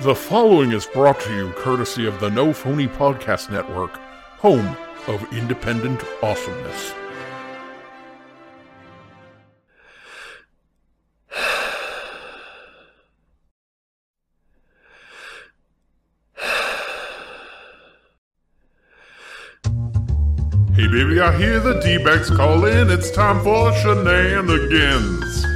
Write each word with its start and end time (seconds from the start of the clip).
The 0.00 0.14
following 0.14 0.72
is 0.72 0.86
brought 0.86 1.18
to 1.20 1.34
you 1.34 1.50
courtesy 1.52 2.06
of 2.06 2.20
the 2.20 2.28
No 2.28 2.52
Phony 2.52 2.86
Podcast 2.86 3.50
Network, 3.50 3.96
home 4.38 4.76
of 5.08 5.32
independent 5.32 6.04
awesomeness. 6.22 6.92
Hey 20.74 20.88
baby, 20.88 21.20
I 21.20 21.34
hear 21.38 21.58
the 21.58 21.80
D-bags 21.82 22.28
calling. 22.30 22.90
It's 22.90 23.10
time 23.10 23.42
for 23.42 23.72
shenanigans. 23.72 25.55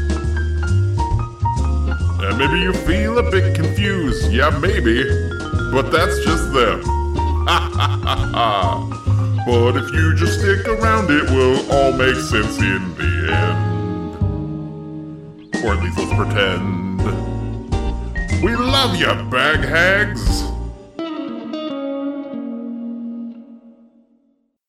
And 2.41 2.51
maybe 2.51 2.63
you 2.63 2.73
feel 2.73 3.19
a 3.19 3.31
bit 3.31 3.55
confused. 3.55 4.33
Yeah, 4.33 4.49
maybe. 4.49 5.05
But 5.73 5.91
that's 5.91 6.25
just 6.25 6.51
them. 6.55 6.83
Ha 7.47 7.71
ha 7.75 8.01
ha 8.03 8.17
ha. 8.33 9.45
But 9.47 9.77
if 9.77 9.93
you 9.93 10.15
just 10.15 10.41
stick 10.41 10.67
around, 10.67 11.11
it 11.11 11.29
will 11.29 11.71
all 11.71 11.93
make 11.93 12.17
sense 12.17 12.59
in 12.59 12.95
the 12.95 13.29
end. 13.35 14.17
Or 15.63 15.75
at 15.75 15.83
least 15.83 15.99
let's 15.99 16.15
pretend. 16.15 17.03
We 18.43 18.57
love 18.57 18.97
you, 18.97 19.13
bag 19.29 19.61
hags. 19.61 20.43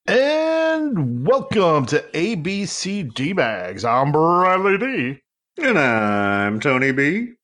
And 0.07 1.25
welcome 1.25 1.85
to 1.85 2.03
ABC 2.13 3.13
D 3.13 3.31
Bags. 3.31 3.85
I'm 3.85 4.11
Bradley 4.11 4.77
D. 4.77 5.21
And 5.57 5.79
I'm 5.79 6.59
Tony 6.59 6.91
B. 6.91 7.35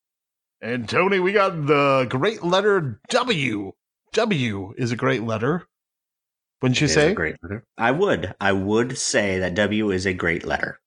And 0.62 0.90
Tony, 0.90 1.20
we 1.20 1.32
got 1.34 1.68
the 1.68 2.08
great 2.10 2.44
letter 2.44 3.00
W. 3.10 3.74
W 4.14 4.74
is 4.78 4.92
a 4.92 4.96
great 4.96 5.24
letter. 5.24 5.68
Wouldn't 6.62 6.82
you 6.82 6.86
It 6.86 6.90
is 6.90 6.94
say? 6.96 7.12
a 7.12 7.16
great 7.16 7.36
letter. 7.44 7.64
I 7.78 7.92
would. 7.92 8.34
I 8.42 8.52
would 8.54 8.98
say 8.98 9.38
that 9.40 9.54
W 9.56 9.92
is 9.92 10.06
a 10.08 10.14
great 10.14 10.46
letter 10.46 10.80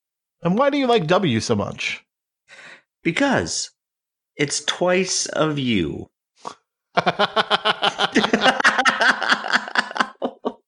and 0.42 0.56
why 0.58 0.70
do 0.70 0.78
you 0.78 0.86
like 0.86 1.06
W 1.06 1.40
so 1.40 1.54
much? 1.54 2.04
because 3.02 3.70
it's 4.36 4.62
twice 4.64 5.26
of 5.26 5.58
you. 5.58 6.10
that 6.94 8.10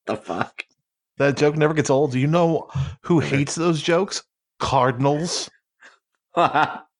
the 0.06 0.16
fuck? 0.16 0.62
That 1.18 1.36
joke 1.36 1.56
never 1.56 1.74
gets 1.74 1.90
old. 1.90 2.12
Do 2.12 2.18
you 2.18 2.26
know 2.26 2.68
who 3.02 3.20
hates 3.20 3.54
those 3.54 3.82
jokes? 3.82 4.22
Cardinals. 4.58 5.50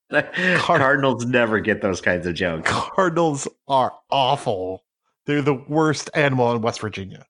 Cardinals 0.56 1.24
never 1.26 1.60
get 1.60 1.80
those 1.82 2.00
kinds 2.00 2.26
of 2.26 2.34
jokes. 2.34 2.70
Cardinals 2.70 3.48
are 3.68 3.92
awful. 4.10 4.84
They're 5.26 5.42
the 5.42 5.54
worst 5.54 6.10
animal 6.14 6.52
in 6.52 6.62
West 6.62 6.80
Virginia. 6.80 7.24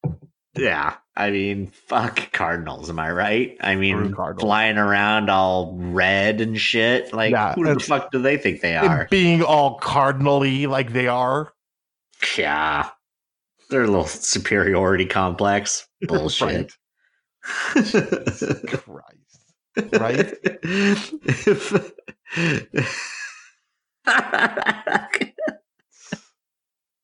Yeah. 0.57 0.95
I 1.17 1.31
mean, 1.31 1.67
fuck 1.69 2.33
Cardinals, 2.33 2.89
am 2.89 2.99
I 2.99 3.11
right? 3.11 3.57
I 3.61 3.75
mean, 3.77 4.15
flying 4.39 4.79
around 4.79 5.29
all 5.31 5.77
red 5.79 6.41
and 6.41 6.59
shit. 6.59 7.13
Like, 7.13 7.33
Yeah, 7.33 7.55
who 7.55 7.65
the 7.75 7.81
fuck 7.81 8.11
do 8.11 8.21
they 8.21 8.39
think 8.39 8.61
they 8.63 8.77
are? 8.77 9.07
being 9.11 9.43
all 9.43 9.79
cardinally 9.79 10.67
like 10.67 10.93
they 10.93 11.09
are. 11.09 11.53
Yeah. 12.39 12.89
They're 13.69 13.83
a 13.85 13.87
little 13.87 14.07
superiority 14.07 15.07
complex. 15.07 15.87
Bullshit. 16.03 16.73
Christ. 17.43 17.95
Right? 19.93 20.35
If- 20.65 21.93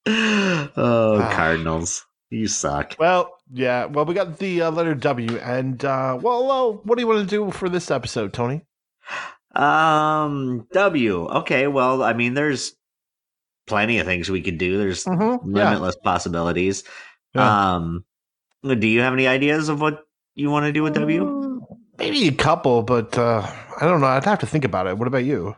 oh, 0.06 1.18
Ah. 1.20 1.32
Cardinals. 1.34 2.04
You 2.30 2.46
suck. 2.46 2.94
Well, 2.98 3.34
yeah. 3.52 3.86
Well, 3.86 4.04
we 4.04 4.14
got 4.14 4.38
the 4.38 4.62
uh, 4.62 4.70
letter 4.70 4.94
W, 4.94 5.38
and 5.38 5.82
uh, 5.84 6.18
well, 6.20 6.46
well, 6.46 6.80
what 6.84 6.96
do 6.96 7.02
you 7.02 7.08
want 7.08 7.20
to 7.20 7.36
do 7.36 7.50
for 7.50 7.68
this 7.70 7.90
episode, 7.90 8.32
Tony? 8.34 8.62
Um, 9.54 10.66
W. 10.72 11.26
Okay, 11.26 11.66
well, 11.68 12.02
I 12.02 12.12
mean, 12.12 12.34
there's 12.34 12.74
plenty 13.66 13.98
of 13.98 14.06
things 14.06 14.30
we 14.30 14.42
could 14.42 14.58
do. 14.58 14.76
There's 14.78 15.04
Mm-hmm. 15.04 15.56
Yeah. 15.56 15.64
limitless 15.70 15.96
possibilities. 15.96 16.84
Yeah. 17.34 17.76
Um, 17.76 18.04
do 18.62 18.86
you 18.86 19.00
have 19.00 19.14
any 19.14 19.26
ideas 19.26 19.70
of 19.70 19.80
what 19.80 20.02
you 20.34 20.50
want 20.50 20.66
to 20.66 20.72
do 20.72 20.82
with 20.82 20.94
W? 20.94 21.37
Maybe 21.98 22.28
a 22.28 22.32
couple, 22.32 22.82
but 22.82 23.18
uh, 23.18 23.42
I 23.80 23.84
don't 23.84 24.00
know. 24.00 24.06
I'd 24.06 24.24
have 24.24 24.38
to 24.40 24.46
think 24.46 24.64
about 24.64 24.86
it. 24.86 24.96
What 24.98 25.08
about 25.08 25.24
you? 25.24 25.56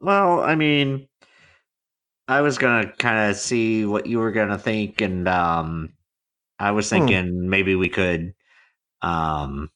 Well, 0.00 0.40
I 0.42 0.54
mean, 0.56 1.08
I 2.28 2.42
was 2.42 2.58
gonna 2.58 2.92
kind 2.92 3.30
of 3.30 3.36
see 3.36 3.84
what 3.86 4.06
you 4.06 4.18
were 4.18 4.32
gonna 4.32 4.58
think, 4.58 5.00
and 5.00 5.26
um, 5.28 5.94
I 6.58 6.72
was 6.72 6.90
Hmm. 6.92 7.18
thinking 7.18 7.48
maybe 7.50 7.74
we 7.76 7.88
could, 7.90 8.34
um, 9.02 9.70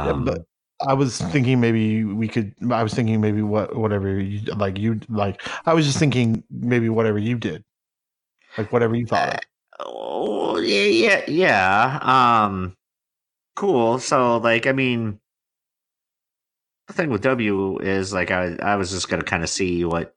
Yeah, 0.00 0.12
um, 0.12 0.24
but 0.24 0.38
I 0.86 0.94
was 0.94 1.20
thinking 1.20 1.60
maybe 1.60 2.04
we 2.04 2.28
could. 2.28 2.54
I 2.70 2.82
was 2.82 2.94
thinking 2.94 3.20
maybe 3.20 3.42
what 3.42 3.74
whatever 3.76 4.18
you 4.20 4.40
like. 4.54 4.78
You 4.78 5.00
like. 5.08 5.40
I 5.66 5.74
was 5.74 5.86
just 5.86 5.98
thinking 5.98 6.44
maybe 6.50 6.88
whatever 6.88 7.18
you 7.18 7.38
did, 7.38 7.64
like 8.56 8.72
whatever 8.72 8.96
you 8.96 9.06
thought. 9.06 9.40
oh, 9.80 10.58
yeah, 10.58 10.84
yeah, 10.84 11.24
yeah. 11.28 11.98
Um, 12.02 12.76
cool. 13.54 13.98
So, 13.98 14.38
like, 14.38 14.66
I 14.66 14.72
mean, 14.72 15.18
the 16.88 16.92
thing 16.94 17.10
with 17.10 17.22
W 17.22 17.78
is 17.80 18.12
like 18.12 18.30
I 18.30 18.56
I 18.62 18.76
was 18.76 18.90
just 18.90 19.08
gonna 19.08 19.22
kind 19.24 19.42
of 19.42 19.48
see 19.48 19.84
what 19.84 20.14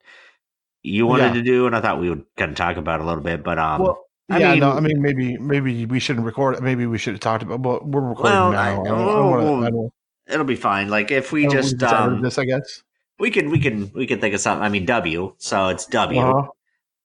you 0.84 1.06
wanted 1.08 1.28
Yeah. 1.28 1.34
to 1.34 1.42
do, 1.42 1.66
and 1.68 1.76
I 1.76 1.82
thought 1.82 2.00
we 2.00 2.10
would 2.10 2.26
kind 2.38 2.52
of 2.52 2.58
talk 2.58 2.78
about 2.78 3.00
it 3.00 3.04
a 3.04 3.06
little 3.06 3.24
bit, 3.24 3.44
but 3.44 3.58
um. 3.60 3.82
well, 3.82 4.04
I 4.30 4.40
yeah, 4.40 4.56
no, 4.56 4.74
mean- 4.74 4.78
I 4.78 4.80
mean 4.82 5.02
maybe 5.02 5.38
maybe 5.38 5.86
we 5.86 6.00
shouldn't 6.00 6.26
record 6.26 6.56
it. 6.56 6.62
Maybe 6.64 6.86
we 6.86 6.98
should 6.98 7.14
have 7.14 7.22
talked 7.22 7.44
about. 7.44 7.62
But 7.62 7.88
we're 7.88 8.02
recording 8.02 8.34
Well, 8.34 8.52
now. 8.52 8.58
I- 8.60 8.72
I, 8.72 8.76
don't, 8.76 8.86
I 8.88 8.90
don't 8.90 9.30
wanna- 9.32 9.44
well, 9.44 9.64
I 9.66 9.70
don't- 9.70 9.94
It'll 10.30 10.46
be 10.46 10.58
fine. 10.58 10.90
Like 10.90 11.10
if 11.12 11.32
we 11.32 11.48
just 11.48 11.82
um, 11.84 12.22
this, 12.22 12.38
I 12.38 12.44
guess. 12.44 12.84
we 13.18 13.32
can 13.32 13.50
we 13.50 13.60
can 13.60 13.90
we 13.96 14.06
can 14.06 14.20
think 14.20 14.36
of 14.36 14.42
something. 14.42 14.62
I 14.62 14.68
mean 14.68 14.86
W, 14.86 15.34
so 15.38 15.70
it's 15.70 15.86
W. 15.86 16.20
Uh-huh. 16.20 16.48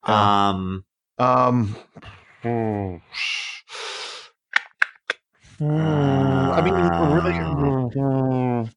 Yeah. 0.09 0.49
Um, 0.49 0.85
Um. 1.19 1.77
I 5.71 6.61
mean, 6.63 6.75
really. 6.75 8.73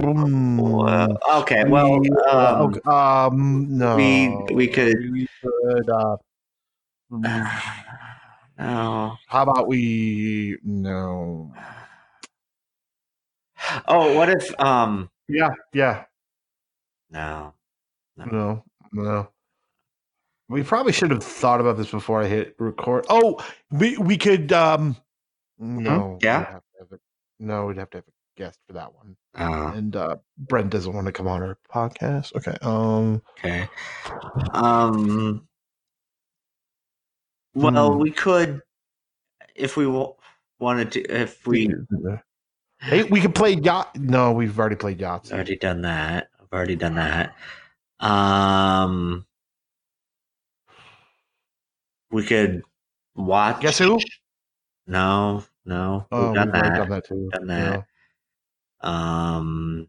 Well, 0.00 1.18
okay. 1.40 1.64
Well, 1.66 2.00
We- 2.00 2.10
um, 2.30 2.80
um, 2.86 3.66
no. 3.78 3.96
we- 3.96 4.54
we 4.54 4.66
could- 4.68 5.10
We 5.12 5.26
could. 5.42 5.90
Uh, 5.90 6.16
no. 8.58 9.16
how 9.28 9.42
about 9.42 9.66
we? 9.68 10.58
No. 10.64 11.52
Oh, 13.88 14.14
what 14.14 14.28
if 14.30 14.58
um 14.60 15.10
Yeah. 15.28 15.50
Yeah. 15.72 16.04
no. 17.10 17.54
No. 18.16 18.62
No. 18.92 19.28
We 20.48 20.62
probably 20.62 20.92
should 20.92 21.10
have 21.10 21.22
thought 21.24 21.60
about 21.60 21.76
this 21.78 21.90
before 21.90 22.22
I 22.22 22.26
hit 22.26 22.54
record. 22.58 23.06
Oh, 23.08 23.42
we 23.70 23.96
we 23.96 24.16
could. 24.16 24.52
um 24.52 24.96
No. 25.58 26.18
Yeah? 26.22 26.38
we'd 26.40 26.46
have 26.46 26.62
to 26.62 26.78
have 26.80 26.92
a- 26.92 26.98
no, 27.40 27.66
we'd 27.66 27.78
have 27.78 27.90
to 27.90 27.98
have 27.98 28.04
a 28.06 28.40
guest 28.40 28.58
for 28.66 28.74
that 28.74 28.94
one. 28.94 29.16
Oh, 29.36 29.68
and 29.68 29.96
uh 29.96 30.16
Brent 30.38 30.70
doesn't 30.70 30.92
want 30.92 31.06
to 31.06 31.12
come 31.12 31.26
on 31.28 31.42
our 31.42 31.58
podcast. 31.72 32.34
Okay. 32.36 32.56
Um 32.62 33.22
okay. 33.38 33.68
Um. 34.52 35.48
Well, 37.54 37.92
Hmm. 37.92 38.00
we 38.00 38.10
could 38.10 38.60
if 39.54 39.76
we 39.76 39.86
wanted 40.58 40.92
to. 40.92 41.02
If 41.04 41.46
we 41.46 41.72
Hey, 42.80 43.04
we 43.04 43.20
could 43.20 43.34
play 43.34 43.52
yacht. 43.54 43.96
No, 43.96 44.32
we've 44.32 44.58
already 44.58 44.76
played 44.76 45.00
yachts. 45.00 45.30
I've 45.30 45.36
already 45.36 45.56
done 45.56 45.82
that. 45.82 46.28
I've 46.38 46.52
already 46.52 46.76
done 46.76 46.96
that. 46.96 47.34
Um, 48.00 49.24
we 52.14 52.24
could 52.24 52.62
watch. 53.14 53.60
Guess 53.60 53.78
who? 53.78 53.98
No, 54.86 55.44
no, 55.66 56.06
Oh, 56.12 56.26
we've 56.26 56.34
done 56.34 56.50
we've 56.52 56.62
that. 56.62 56.74
done 56.76 56.88
that 56.90 57.06
too. 57.06 57.28
Done 57.32 57.46
that. 57.48 57.84
Um, 58.80 59.88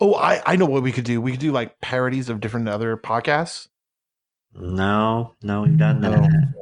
Oh, 0.00 0.14
I 0.14 0.42
I 0.44 0.56
know 0.56 0.66
what 0.66 0.82
we 0.82 0.90
could 0.92 1.04
do. 1.04 1.20
We 1.20 1.30
could 1.30 1.40
do 1.40 1.52
like 1.52 1.80
parodies 1.80 2.28
of 2.28 2.40
different 2.40 2.68
other 2.68 2.96
podcasts. 2.96 3.68
no, 4.52 5.34
no, 5.42 5.62
we've 5.62 5.78
done 5.78 6.00
No. 6.00 6.10
that. 6.10 6.54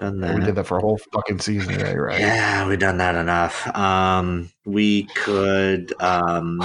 Done 0.00 0.20
that. 0.20 0.34
we 0.34 0.40
did 0.44 0.54
that 0.54 0.64
for 0.64 0.78
a 0.78 0.80
whole 0.80 0.98
fucking 1.12 1.40
season, 1.40 1.78
yeah, 1.78 1.92
you're 1.92 2.06
right? 2.06 2.20
Yeah, 2.20 2.66
we've 2.68 2.78
done 2.78 2.98
that 2.98 3.14
enough. 3.16 3.66
Um, 3.76 4.50
we 4.64 5.04
could 5.04 5.92
um, 6.02 6.58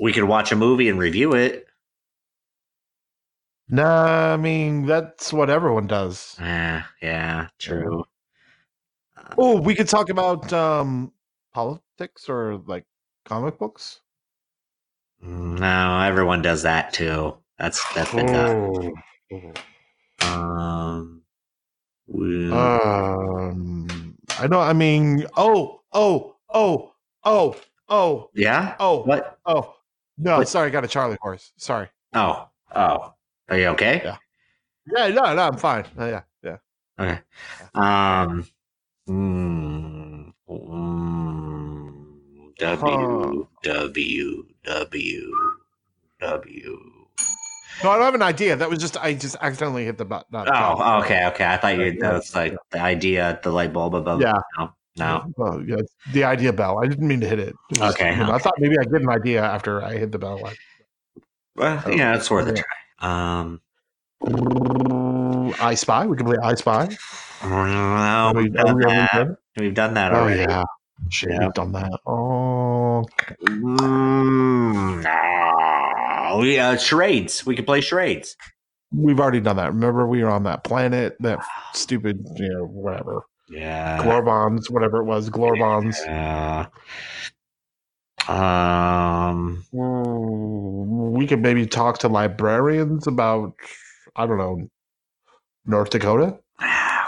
we 0.00 0.12
could 0.12 0.24
watch 0.24 0.50
a 0.52 0.56
movie 0.56 0.88
and 0.88 0.98
review 0.98 1.32
it. 1.34 1.66
Nah, 3.68 4.34
I 4.34 4.36
mean 4.36 4.86
that's 4.86 5.32
what 5.32 5.48
everyone 5.50 5.86
does. 5.86 6.36
Yeah, 6.38 6.84
yeah, 7.00 7.48
true. 7.58 8.04
Uh, 9.16 9.34
Oh, 9.38 9.60
we 9.60 9.74
could 9.74 9.88
talk 9.88 10.08
about 10.10 10.52
um 10.52 11.12
politics 11.54 12.28
or 12.28 12.60
like 12.66 12.84
comic 13.24 13.58
books? 13.58 14.00
No, 15.20 16.00
everyone 16.00 16.42
does 16.42 16.62
that 16.62 16.92
too. 16.92 17.36
That's 17.58 17.82
that's 17.94 18.12
been 18.12 18.26
done. 18.26 18.92
Oh. 19.30 20.26
Um, 20.26 21.22
we- 22.06 22.50
Um, 22.50 24.16
I 24.38 24.46
know. 24.48 24.60
I 24.60 24.72
mean, 24.72 25.26
oh, 25.36 25.82
oh, 25.92 26.36
oh, 26.52 26.92
oh, 27.24 27.56
oh, 27.88 28.30
yeah. 28.34 28.74
oh, 28.80 29.02
What? 29.04 29.38
oh. 29.46 29.74
No, 30.18 30.38
What? 30.38 30.48
sorry, 30.48 30.66
I 30.68 30.70
got 30.70 30.84
a 30.84 30.88
Charlie 30.88 31.16
horse. 31.22 31.52
Sorry. 31.56 31.88
Oh, 32.14 32.48
oh. 32.74 33.14
Are 33.52 33.58
you 33.58 33.66
okay? 33.76 34.00
Yeah. 34.02 34.16
Yeah, 34.96 35.08
no, 35.08 35.34
no, 35.34 35.42
I'm 35.42 35.58
fine. 35.58 35.84
Uh, 35.98 36.06
yeah, 36.06 36.22
yeah. 36.42 36.56
Okay. 36.98 37.20
Um. 37.74 38.46
Mm, 39.06 40.32
mm, 40.48 41.94
W 42.58 43.46
W 43.62 44.44
W 44.64 45.34
W. 46.20 46.78
No, 47.84 47.90
I 47.90 47.96
don't 47.96 48.04
have 48.04 48.14
an 48.14 48.22
idea. 48.22 48.56
That 48.56 48.70
was 48.70 48.78
just 48.78 48.96
I 48.96 49.12
just 49.12 49.36
accidentally 49.42 49.84
hit 49.84 49.98
the 49.98 50.06
button. 50.06 50.28
Oh, 50.34 50.42
button. 50.46 51.04
okay, 51.04 51.26
okay. 51.26 51.44
I 51.44 51.58
thought 51.58 51.76
you 51.76 51.92
that 52.00 52.12
was 52.14 52.34
like 52.34 52.56
the 52.70 52.80
idea, 52.80 53.38
the 53.42 53.50
light 53.52 53.74
bulb 53.74 53.94
above. 53.94 54.22
Yeah. 54.22 54.32
No, 54.58 54.72
no. 54.96 55.30
Well, 55.36 55.62
yeah, 55.62 55.76
the 56.14 56.24
idea 56.24 56.54
bell. 56.54 56.78
I 56.82 56.86
didn't 56.86 57.06
mean 57.06 57.20
to 57.20 57.28
hit 57.28 57.38
it. 57.38 57.54
It 57.70 57.78
was- 57.78 57.94
Okay, 57.94 58.12
you 58.12 58.16
know, 58.24 58.32
I 58.32 58.38
thought 58.38 58.54
maybe 58.58 58.78
I 58.78 58.84
get 58.84 59.02
an 59.02 59.10
idea 59.10 59.42
after 59.42 59.82
I 59.84 59.98
hit 59.98 60.10
the 60.10 60.18
bell. 60.18 60.40
Like, 60.40 60.56
Well, 61.54 61.82
yeah, 61.94 62.14
it's 62.16 62.30
worth 62.30 62.48
a 62.48 62.54
try. 62.54 62.64
Um. 63.02 63.60
I 65.60 65.74
Spy. 65.74 66.06
We 66.06 66.16
can 66.16 66.26
play 66.26 66.36
I 66.42 66.54
Spy. 66.54 66.96
No, 67.44 68.32
we- 68.34 68.42
we've 68.44 68.52
done 68.54 68.78
that. 68.80 69.36
We've 69.58 69.74
done 69.74 69.94
that 69.94 70.12
Oh 70.14 70.20
already. 70.22 70.40
yeah. 70.40 70.62
Shit, 71.10 71.30
Yeah. 71.30 71.38
we've 71.40 71.52
done 71.54 71.72
that. 71.72 71.90
Oh, 72.06 73.04
Mm, 73.42 75.02
no. 75.02 76.38
We 76.38 76.58
uh, 76.58 76.76
charades. 76.76 77.44
We 77.44 77.56
can 77.56 77.64
play 77.64 77.80
charades. 77.80 78.36
we've 78.94 79.18
already 79.18 79.40
done 79.40 79.56
that. 79.56 79.72
Remember, 79.72 80.06
we 80.06 80.22
were 80.22 80.30
on 80.30 80.44
that 80.44 80.62
planet, 80.64 81.16
that 81.20 81.40
stupid, 81.74 82.24
you 82.36 82.48
know, 82.50 82.64
whatever, 82.66 83.22
Yeah. 83.50 83.98
Glorbons, 84.04 84.70
whatever 84.70 84.98
it 84.98 85.04
was, 85.04 85.28
Glorbons. 85.30 85.96
Uh, 86.06 86.66
um. 88.30 88.36
Mm, 88.36 88.91
We 91.22 91.28
could 91.28 91.40
maybe 91.40 91.68
talk 91.68 91.98
to 91.98 92.08
librarians 92.08 93.06
about, 93.06 93.54
I 94.16 94.26
don't 94.26 94.38
know, 94.38 94.66
North 95.64 95.90
Dakota. 95.90 96.36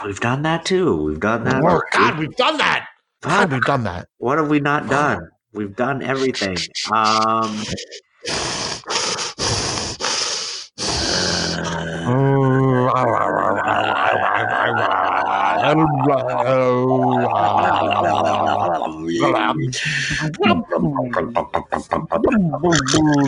We've 0.05 0.21
done 0.21 0.43
that 0.43 0.65
too. 0.65 1.03
We've 1.03 1.19
done 1.19 1.43
that. 1.43 1.61
Oh 1.65 1.67
already. 1.67 1.83
God, 1.93 2.19
we've 2.21 2.37
done 2.37 2.57
that. 2.59 2.87
God, 3.23 3.51
we've 3.51 3.61
done 3.63 3.83
that. 3.83 4.07
What 4.19 4.39
have 4.39 4.47
we 4.47 4.61
not 4.61 4.89
done? 4.89 5.31
We've 5.53 5.75
done 5.75 6.01
everything. 6.01 6.59
Um. 6.93 7.65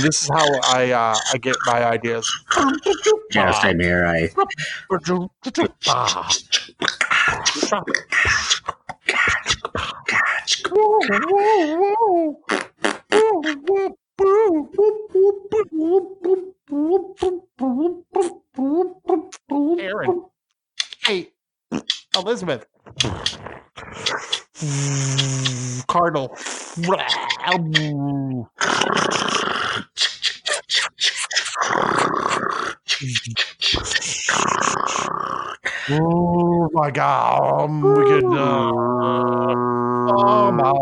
This 0.02 0.23
is 0.23 0.31
how 0.32 0.61
I 0.62 0.93
uh, 0.93 1.17
I 1.32 1.38
get 1.38 1.56
my 1.67 1.84
ideas. 1.84 2.28
Yeah, 3.34 3.52
same 3.52 3.81
here. 3.81 4.06
I. 4.06 4.31
Aaron. 19.79 20.25
Hey, 21.05 21.31
Elizabeth. 22.26 22.67
Cardinal. 25.87 26.37
Oh 35.88 36.69
my 36.73 36.90
god. 36.90 37.62
Um, 37.62 37.94
we 37.94 38.05
could. 38.06 38.25
Uh, 38.25 38.72
oh 40.11 40.50
my 40.50 40.72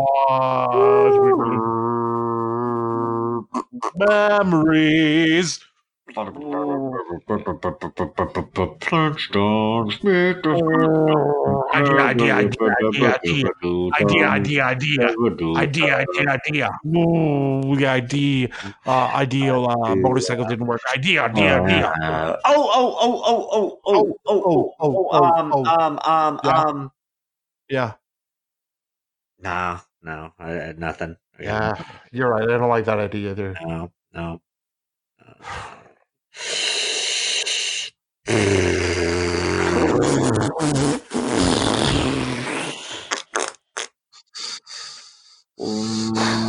god. 3.99 4.41
Memories. 4.43 5.59
Idea, 11.75 11.99
idea, 12.01 12.35
idea, 12.35 12.75
idea, 12.81 13.09
idea. 13.15 13.49
Idea, 13.99 14.27
idea, 14.29 14.63
idea. 14.65 15.07
Idea, 15.55 15.97
idea, 15.99 16.29
idea. 16.31 16.69
Ooh, 16.85 17.75
the 17.75 17.87
idea, 17.87 18.49
uh, 18.85 19.07
ideal 19.15 19.69
uh, 19.69 19.95
motorcycle 19.95 20.45
didn't 20.45 20.67
work. 20.67 20.81
Idea, 20.93 21.23
idea, 21.25 21.61
idea. 21.61 21.87
Uh, 22.01 22.37
oh, 22.45 22.69
oh, 22.73 22.89
oh, 23.01 23.15
oh, 23.25 23.49
oh, 23.51 23.79
oh, 23.85 24.17
oh, 24.25 24.25
oh, 24.25 24.75
oh, 24.79 24.79
oh, 24.79 25.07
oh, 25.11 25.23
um, 25.23 25.51
oh. 25.53 25.65
um, 25.65 25.99
um, 26.05 26.39
um. 26.43 26.91
Yeah, 27.69 27.93
No, 29.39 29.79
no, 30.01 30.33
I, 30.39 30.73
nothing. 30.77 31.17
yeah, 31.39 31.73
you're 32.11 32.29
right. 32.29 32.43
I 32.49 32.57
don't 32.57 32.69
like 32.69 32.85
that 32.85 32.99
idea 32.99 33.31
either. 33.31 33.55
No, 33.61 33.91
no. 34.13 34.41
Mm, 35.21 36.94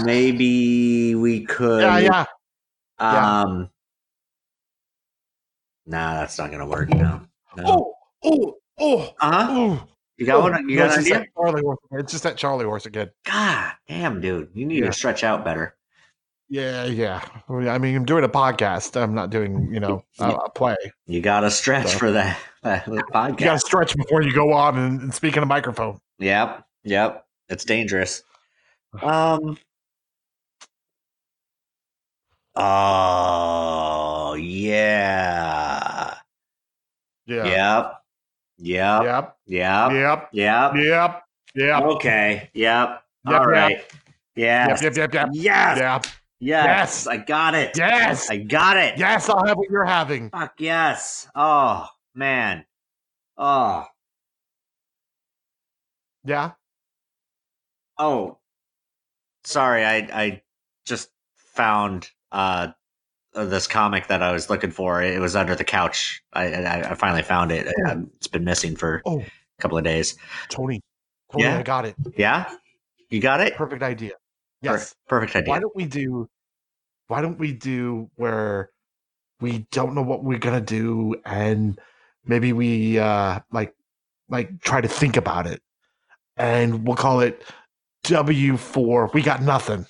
Maybe 0.05 1.15
we 1.15 1.45
could. 1.45 1.83
Yeah, 1.83 1.99
yeah. 1.99 2.25
yeah. 3.01 3.43
Um. 3.43 3.71
Nah, 5.87 6.15
that's 6.15 6.39
not 6.39 6.51
gonna 6.51 6.67
work. 6.67 6.89
No. 6.89 7.21
no. 7.57 7.65
Oh, 7.65 7.95
oh, 8.25 8.57
oh, 8.79 9.15
Uh 9.21 9.47
huh. 9.77 9.85
You 10.17 10.27
got 10.27 10.43
one? 10.43 10.69
You 10.69 10.77
No, 10.77 10.87
got 10.87 10.87
it's 10.87 10.97
an 10.97 11.03
just 11.05 11.15
idea? 11.15 11.27
Charlie 11.37 11.63
horse. 11.63 11.79
It's 11.93 12.13
just 12.13 12.25
that 12.25 12.37
Charlie 12.37 12.65
horse 12.65 12.87
again. 12.87 13.11
God 13.25 13.73
damn, 13.87 14.21
dude. 14.21 14.51
You 14.55 14.67
need 14.67 14.81
Yeah. 14.81 14.87
to 14.87 14.93
stretch 14.93 15.23
out 15.23 15.45
better. 15.45 15.76
Yeah, 16.49 16.85
yeah. 16.85 17.25
I 17.49 17.79
mean, 17.79 17.97
I'm 17.97 18.05
doing 18.05 18.23
a 18.25 18.29
podcast. 18.29 19.01
I'm 19.01 19.15
not 19.15 19.31
doing, 19.31 19.73
you 19.73 19.81
know, 19.81 20.05
a, 20.21 20.31
a 20.31 20.51
play. 20.51 20.77
You 21.07 21.21
got 21.21 21.41
to 21.41 21.51
stretch 21.51 21.89
So- 21.89 21.99
for 21.99 22.13
that, 22.13 22.39
that 22.63 22.87
You 22.87 23.37
got 23.37 23.55
to 23.55 23.59
stretch 23.59 23.97
before 23.97 24.23
you 24.23 24.33
go 24.33 24.53
on 24.53 24.79
and, 24.79 25.01
and 25.01 25.15
speak 25.15 25.37
in 25.37 25.43
a 25.43 25.47
microphone. 25.47 25.99
Yep. 26.19 26.65
Yep. 26.85 27.27
It's 27.49 27.65
dangerous. 27.65 28.23
Um. 29.03 29.59
Oh 32.59 34.35
yeah. 34.41 36.15
Yeah. 37.27 37.45
Yep. 37.45 37.93
Yep. 38.59 39.03
Yep. 39.03 39.37
Yep. 39.47 39.93
Yep. 39.93 40.31
Yep. 40.33 40.73
Yep. 40.75 41.23
Yep. 41.55 41.83
Okay. 41.83 42.51
Yep. 42.55 42.89
Yep, 42.89 43.03
All 43.27 43.33
yep. 43.33 43.47
right. 43.47 43.85
Yes. 44.37 44.83
Yep. 44.83 44.97
Yep. 44.97 44.97
Yep. 44.97 45.13
Yep. 45.15 45.29
Yes. 45.35 45.79
Yep. 45.79 46.07
Yes. 46.39 46.67
Yes. 46.67 47.07
I 47.07 47.17
got 47.17 47.55
it. 47.55 47.77
Yes. 47.77 48.29
I 48.31 48.37
got 48.37 48.77
it. 48.77 48.99
Yes. 48.99 49.29
I'll 49.29 49.45
have 49.47 49.57
what 49.57 49.71
you're 49.71 49.85
having. 49.85 50.31
Fuck 50.31 50.55
yes. 50.59 51.29
Oh 51.35 51.87
man. 52.15 52.65
Oh. 53.39 53.85
Yeah. 56.25 56.53
Oh. 57.99 58.39
Sorry, 59.45 59.85
I 59.85 59.97
I 60.13 60.43
just 60.85 61.11
found 61.37 62.11
uh 62.33 62.69
this 63.35 63.67
comic 63.67 64.07
that 64.09 64.23
I 64.23 64.33
was 64.33 64.51
looking 64.51 64.71
for. 64.71 65.03
It 65.03 65.21
was 65.21 65.37
under 65.37 65.55
the 65.55 65.65
couch. 65.65 66.23
I 66.33 66.53
I, 66.53 66.91
I 66.91 66.95
finally 66.95 67.23
found 67.23 67.53
it. 67.53 67.67
Oh. 67.87 68.07
It's 68.17 68.27
been 68.27 68.45
missing 68.45 68.77
for 68.77 69.03
Oh. 69.07 69.21
a 69.21 69.27
couple 69.63 69.79
of 69.79 69.85
days. 69.85 70.17
Tony. 70.49 70.81
Tony, 71.33 71.45
Yeah? 71.45 71.59
I 71.59 71.63
got 71.63 71.85
it. 71.87 71.95
Yeah? 72.17 72.51
You 73.09 73.21
got 73.21 73.41
it? 73.41 73.55
Perfect 73.55 73.83
idea. 73.83 74.13
Yes. 74.63 74.95
perfect 75.09 75.37
idea. 75.37 75.51
Why 75.51 75.61
don't 75.61 75.77
we 75.77 75.85
do? 75.85 76.29
Why 77.09 77.21
don't 77.21 77.39
we 77.39 77.53
do 77.53 78.11
where 78.17 78.71
we 79.41 79.67
don't 79.71 79.95
know 79.95 80.03
what 80.03 80.25
we're 80.25 80.39
gonna 80.39 80.61
do, 80.61 81.15
and 81.25 81.79
maybe 82.25 82.53
we 82.53 82.99
uh 82.99 83.41
like 83.53 83.75
like 84.29 84.61
try 84.61 84.81
to 84.81 84.89
think 84.89 85.17
about 85.17 85.47
it, 85.47 85.63
and 86.37 86.87
we'll 86.87 86.97
call 86.97 87.21
it 87.21 87.45
W 88.05 88.57
for. 88.57 89.11
We 89.13 89.23
got 89.23 89.43
nothing. 89.43 89.87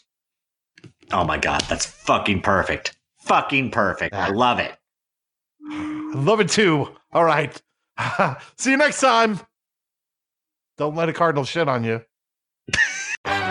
Oh 1.12 1.24
my 1.24 1.38
god, 1.38 1.62
that's 1.68 1.86
fucking 1.86 2.42
perfect. 2.42 2.96
Fucking 3.20 3.70
perfect. 3.70 4.14
I 4.14 4.28
love 4.30 4.58
it. 4.58 4.76
I 5.68 6.12
love 6.14 6.40
it 6.40 6.48
too. 6.48 6.88
All 7.12 7.24
right. 7.24 7.60
See 8.56 8.70
you 8.70 8.76
next 8.76 9.00
time. 9.00 9.40
Don't 10.78 10.94
let 10.94 11.08
a 11.08 11.12
cardinal 11.12 11.44
shit 11.44 11.68
on 11.68 11.84
you. 11.84 12.02